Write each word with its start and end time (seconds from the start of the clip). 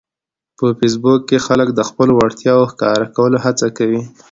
په 0.57 0.65
فېسبوک 0.77 1.21
کې 1.29 1.37
خلک 1.47 1.67
د 1.73 1.79
خپلو 1.89 2.11
وړتیاوو 2.15 2.69
ښکاره 2.71 3.05
کولو 3.15 3.37
هڅه 3.45 3.67
کوي 3.77 4.01